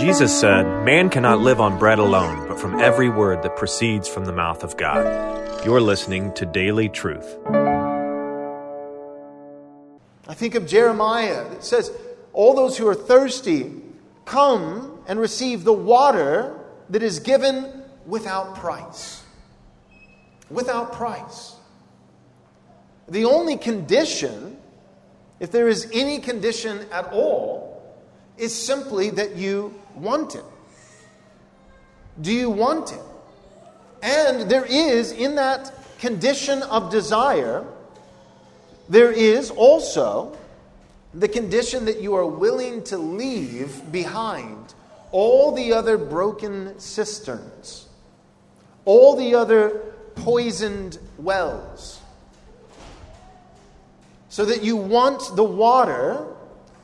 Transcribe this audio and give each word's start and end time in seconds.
Jesus 0.00 0.40
said, 0.40 0.62
Man 0.86 1.10
cannot 1.10 1.40
live 1.40 1.60
on 1.60 1.78
bread 1.78 1.98
alone, 1.98 2.48
but 2.48 2.58
from 2.58 2.80
every 2.80 3.10
word 3.10 3.42
that 3.42 3.56
proceeds 3.56 4.08
from 4.08 4.24
the 4.24 4.32
mouth 4.32 4.64
of 4.64 4.78
God. 4.78 5.62
You're 5.62 5.82
listening 5.82 6.32
to 6.36 6.46
Daily 6.46 6.88
Truth. 6.88 7.36
I 10.26 10.32
think 10.32 10.54
of 10.54 10.66
Jeremiah. 10.66 11.42
It 11.52 11.62
says, 11.62 11.92
All 12.32 12.54
those 12.54 12.78
who 12.78 12.88
are 12.88 12.94
thirsty, 12.94 13.72
come 14.24 15.02
and 15.06 15.20
receive 15.20 15.64
the 15.64 15.74
water 15.74 16.58
that 16.88 17.02
is 17.02 17.18
given 17.18 17.82
without 18.06 18.54
price. 18.54 19.22
Without 20.48 20.94
price. 20.94 21.56
The 23.06 23.26
only 23.26 23.58
condition, 23.58 24.56
if 25.40 25.52
there 25.52 25.68
is 25.68 25.90
any 25.92 26.20
condition 26.20 26.86
at 26.90 27.12
all, 27.12 27.69
is 28.40 28.54
simply 28.54 29.10
that 29.10 29.36
you 29.36 29.74
want 29.94 30.34
it. 30.34 30.44
Do 32.20 32.32
you 32.32 32.50
want 32.50 32.92
it? 32.92 33.00
And 34.02 34.50
there 34.50 34.64
is, 34.64 35.12
in 35.12 35.34
that 35.36 35.72
condition 35.98 36.62
of 36.62 36.90
desire, 36.90 37.64
there 38.88 39.12
is 39.12 39.50
also 39.50 40.36
the 41.12 41.28
condition 41.28 41.84
that 41.84 42.00
you 42.00 42.14
are 42.14 42.26
willing 42.26 42.82
to 42.84 42.98
leave 42.98 43.92
behind 43.92 44.74
all 45.12 45.52
the 45.52 45.72
other 45.72 45.98
broken 45.98 46.78
cisterns, 46.78 47.88
all 48.84 49.16
the 49.16 49.34
other 49.34 49.80
poisoned 50.14 50.98
wells, 51.18 52.00
so 54.28 54.44
that 54.44 54.62
you 54.62 54.76
want 54.76 55.36
the 55.36 55.44
water 55.44 56.24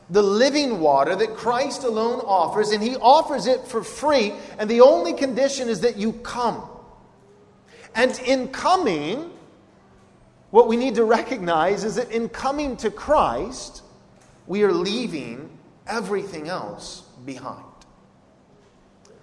the 0.09 0.21
living 0.21 0.79
water 0.79 1.15
that 1.15 1.35
Christ 1.35 1.83
alone 1.83 2.21
offers, 2.25 2.71
and 2.71 2.81
He 2.81 2.95
offers 2.95 3.45
it 3.45 3.67
for 3.67 3.83
free. 3.83 4.33
And 4.57 4.69
the 4.69 4.81
only 4.81 5.13
condition 5.13 5.67
is 5.67 5.81
that 5.81 5.97
you 5.97 6.13
come. 6.13 6.67
And 7.93 8.17
in 8.19 8.49
coming, 8.49 9.31
what 10.51 10.67
we 10.67 10.77
need 10.77 10.95
to 10.95 11.03
recognize 11.03 11.83
is 11.83 11.95
that 11.95 12.11
in 12.11 12.29
coming 12.29 12.77
to 12.77 12.91
Christ, 12.91 13.83
we 14.45 14.63
are 14.63 14.71
leaving 14.71 15.49
everything 15.87 16.47
else 16.47 17.01
behind. 17.25 17.63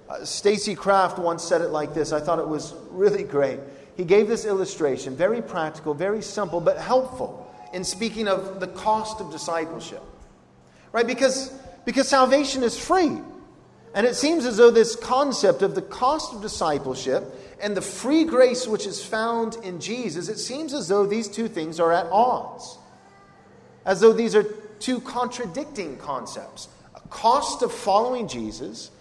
Uh, 0.08 0.22
Stacy 0.24 0.74
Kraft 0.74 1.18
once 1.18 1.42
said 1.42 1.62
it 1.62 1.68
like 1.68 1.94
this. 1.94 2.12
I 2.12 2.20
thought 2.20 2.38
it 2.38 2.48
was 2.48 2.74
really 2.90 3.22
great. 3.22 3.58
He 3.96 4.04
gave 4.04 4.28
this 4.28 4.44
illustration, 4.44 5.16
very 5.16 5.40
practical, 5.40 5.94
very 5.94 6.20
simple, 6.20 6.60
but 6.60 6.76
helpful 6.76 7.50
in 7.72 7.84
speaking 7.84 8.28
of 8.28 8.60
the 8.60 8.66
cost 8.66 9.20
of 9.20 9.30
discipleship 9.30 10.02
right? 10.94 11.08
Because, 11.08 11.52
because 11.84 12.08
salvation 12.08 12.62
is 12.62 12.78
free. 12.78 13.18
And 13.94 14.06
it 14.06 14.14
seems 14.14 14.46
as 14.46 14.56
though 14.56 14.70
this 14.70 14.94
concept 14.94 15.62
of 15.62 15.74
the 15.74 15.82
cost 15.82 16.32
of 16.32 16.40
discipleship 16.40 17.24
and 17.60 17.76
the 17.76 17.82
free 17.82 18.24
grace 18.24 18.66
which 18.66 18.86
is 18.86 19.04
found 19.04 19.56
in 19.64 19.80
Jesus, 19.80 20.28
it 20.28 20.38
seems 20.38 20.72
as 20.72 20.86
though 20.86 21.04
these 21.04 21.26
two 21.26 21.48
things 21.48 21.80
are 21.80 21.92
at 21.92 22.06
odds. 22.06 22.78
As 23.84 24.00
though 24.00 24.12
these 24.12 24.36
are 24.36 24.44
two 24.78 25.00
contradicting 25.00 25.96
concepts 25.96 26.68
a 26.94 27.00
cost 27.08 27.62
of 27.62 27.72
following 27.72 28.28
Jesus 28.28 28.92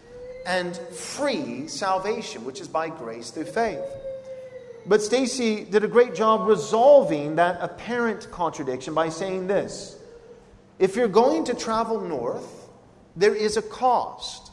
and 0.48 0.76
free 0.76 1.68
salvation, 1.68 2.44
which 2.44 2.60
is 2.60 2.68
by 2.68 2.90
grace 2.90 3.30
through 3.30 3.46
faith. 3.46 3.84
But 4.88 5.04
Stacy 5.04 5.64
did 5.64 5.84
a 5.84 5.88
great 5.88 6.16
job 6.16 6.48
resolving 6.48 7.36
that 7.36 7.60
apparent 7.62 8.30
contradiction 8.32 8.96
by 8.96 9.10
saying 9.10 9.46
this 9.46 10.00
if 10.84 10.98
you're 10.98 11.08
going 11.08 11.46
to 11.46 11.54
travel 11.54 12.02
north, 12.02 12.68
there 13.16 13.34
is 13.34 13.56
a 13.56 13.62
cost. 13.62 14.52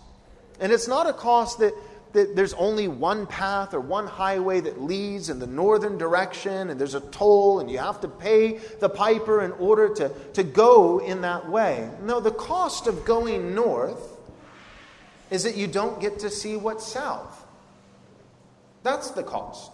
And 0.60 0.70
it's 0.70 0.86
not 0.86 1.08
a 1.08 1.12
cost 1.12 1.58
that, 1.58 1.74
that 2.12 2.36
there's 2.36 2.54
only 2.54 2.86
one 2.86 3.26
path 3.26 3.74
or 3.74 3.80
one 3.80 4.06
highway 4.06 4.60
that 4.60 4.80
leads 4.80 5.28
in 5.28 5.40
the 5.40 5.48
northern 5.48 5.98
direction 5.98 6.70
and 6.70 6.78
there's 6.78 6.94
a 6.94 7.00
toll 7.00 7.58
and 7.58 7.68
you 7.68 7.78
have 7.78 8.00
to 8.02 8.08
pay 8.08 8.58
the 8.78 8.88
piper 8.88 9.42
in 9.42 9.50
order 9.52 9.92
to, 9.92 10.08
to 10.34 10.44
go 10.44 11.00
in 11.00 11.22
that 11.22 11.48
way. 11.48 11.90
No, 12.00 12.20
the 12.20 12.30
cost 12.30 12.86
of 12.86 13.04
going 13.04 13.52
north 13.52 14.16
is 15.32 15.42
that 15.42 15.56
you 15.56 15.66
don't 15.66 16.00
get 16.00 16.20
to 16.20 16.30
see 16.30 16.56
what's 16.56 16.86
south. 16.86 17.44
That's 18.84 19.10
the 19.10 19.24
cost. 19.24 19.72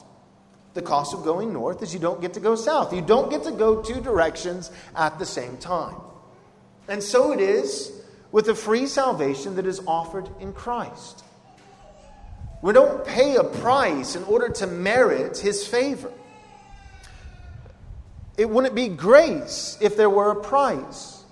The 0.73 0.81
cost 0.81 1.13
of 1.13 1.23
going 1.23 1.53
north 1.53 1.83
is 1.83 1.93
you 1.93 2.01
don't 2.01 2.23
get 2.23 2.33
to 2.33 2.41
go 2.41 2.55
south. 2.55 2.95
You 2.95 3.03
don't 3.03 3.29
get 3.29 3.43
to 3.43 3.53
go 3.53 3.83
two 3.83 4.01
directions 4.01 4.71
at 4.95 5.19
the 5.19 5.27
same 5.27 5.59
time. 5.59 5.97
And 6.89 7.03
so 7.03 7.33
it 7.33 7.41
is 7.41 7.93
with 8.33 8.47
the 8.47 8.55
free 8.55 8.87
salvation 8.87 9.57
that 9.57 9.67
is 9.67 9.81
offered 9.87 10.29
in 10.41 10.53
Christ. 10.53 11.25
We 12.63 12.73
don't 12.73 13.05
pay 13.05 13.37
a 13.37 13.45
price 13.45 14.17
in 14.17 14.25
order 14.25 14.49
to 14.49 14.67
merit 14.67 15.39
his 15.39 15.67
favor. 15.67 16.13
It 18.37 18.49
wouldn't 18.49 18.75
be 18.75 18.89
grace 18.89 19.79
if 19.81 19.97
there 19.97 20.11
were 20.11 20.31
a 20.31 20.43
price. 20.43 21.25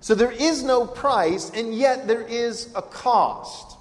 So 0.00 0.14
there 0.14 0.32
is 0.32 0.62
no 0.62 0.86
price, 0.86 1.50
and 1.54 1.74
yet 1.74 2.06
there 2.06 2.22
is 2.22 2.68
a 2.74 2.82
cost. 2.82 3.78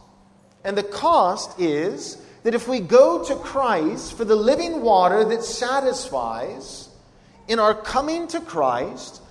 And 0.63 0.77
the 0.77 0.83
cost 0.83 1.59
is 1.59 2.17
that 2.43 2.53
if 2.53 2.67
we 2.67 2.79
go 2.79 3.23
to 3.23 3.35
Christ 3.35 4.13
for 4.13 4.23
the 4.23 4.35
living 4.35 4.81
water 4.81 5.25
that 5.25 5.43
satisfies, 5.43 6.89
in 7.47 7.59
our 7.59 7.73
coming 7.73 8.27
to 8.29 8.39
Christ, 8.39 9.21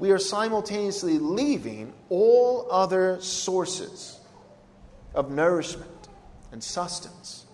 we 0.00 0.10
are 0.10 0.18
simultaneously 0.18 1.18
leaving 1.18 1.92
all 2.08 2.66
other 2.70 3.20
sources 3.20 4.18
of 5.14 5.30
nourishment 5.30 6.08
and 6.52 6.64
sustenance. 6.64 7.44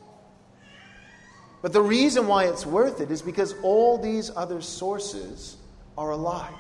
But 1.61 1.73
the 1.73 1.83
reason 1.83 2.29
why 2.29 2.45
it's 2.45 2.65
worth 2.65 3.01
it 3.01 3.11
is 3.11 3.21
because 3.21 3.57
all 3.63 3.99
these 3.99 4.31
other 4.37 4.61
sources 4.61 5.57
are 5.99 6.13
alive. 6.13 6.55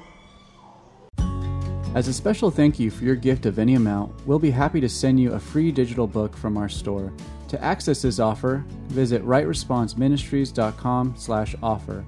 As 1.95 2.09
a 2.09 2.13
special 2.13 2.51
thank 2.51 2.81
you 2.81 2.91
for 2.91 3.05
your 3.05 3.15
gift 3.15 3.47
of 3.47 3.61
any 3.61 3.75
amount, 3.75 4.13
we'll 4.27 4.41
be 4.41 4.51
happy 4.51 4.81
to 4.81 4.89
send 4.89 5.21
you 5.21 5.35
a 5.35 5.39
free 5.39 5.71
digital 5.71 6.09
book 6.09 6.37
from 6.37 6.57
our 6.57 6.69
store. 6.69 7.13
To 7.49 7.63
access 7.63 8.03
this 8.03 8.19
offer, 8.19 8.65
visit 8.89 9.25
rightresponseministries.com/offer 9.25 12.05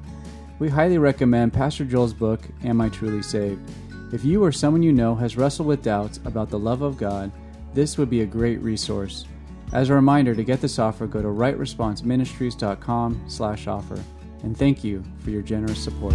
we 0.59 0.69
highly 0.69 0.99
recommend 0.99 1.53
Pastor 1.53 1.85
Joel's 1.85 2.13
book, 2.13 2.41
Am 2.65 2.81
I 2.81 2.89
Truly 2.89 3.23
Saved? 3.23 3.61
If 4.13 4.25
you 4.25 4.43
or 4.43 4.51
someone 4.51 4.83
you 4.83 4.93
know 4.93 5.15
has 5.15 5.37
wrestled 5.37 5.69
with 5.69 5.83
doubts 5.83 6.19
about 6.25 6.51
the 6.51 6.59
love 6.59 6.83
of 6.83 6.97
God, 6.97 7.31
this 7.75 7.99
would 7.99 8.11
be 8.11 8.23
a 8.23 8.27
great 8.27 8.61
resource. 8.61 9.27
As 9.73 9.91
a 9.91 9.95
reminder, 9.95 10.35
to 10.35 10.43
get 10.43 10.61
this 10.61 10.79
offer, 10.79 11.07
go 11.07 11.21
to 11.21 11.29
rightresponseministries.com 11.29 13.25
slash 13.29 13.67
offer. 13.67 14.03
And 14.43 14.57
thank 14.57 14.83
you 14.83 15.05
for 15.19 15.31
your 15.31 15.43
generous 15.43 15.83
support. 15.83 16.15